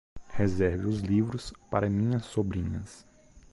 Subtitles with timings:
[0.35, 3.05] Reserve os livros para minhas sobrinhas